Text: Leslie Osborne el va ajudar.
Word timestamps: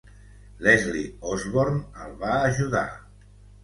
Leslie 0.67 1.13
Osborne 1.33 1.85
el 2.07 2.19
va 2.27 2.37
ajudar. 2.43 2.87